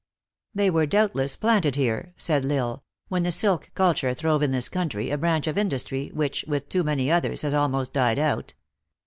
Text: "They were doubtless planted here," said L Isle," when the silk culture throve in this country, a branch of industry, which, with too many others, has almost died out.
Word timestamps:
"They 0.55 0.71
were 0.71 0.87
doubtless 0.87 1.35
planted 1.35 1.75
here," 1.75 2.15
said 2.17 2.43
L 2.43 2.51
Isle," 2.51 2.83
when 3.09 3.21
the 3.21 3.31
silk 3.31 3.69
culture 3.75 4.15
throve 4.15 4.41
in 4.41 4.51
this 4.51 4.67
country, 4.67 5.11
a 5.11 5.17
branch 5.19 5.45
of 5.45 5.59
industry, 5.59 6.09
which, 6.11 6.43
with 6.47 6.67
too 6.69 6.83
many 6.83 7.11
others, 7.11 7.43
has 7.43 7.53
almost 7.53 7.93
died 7.93 8.17
out. 8.17 8.55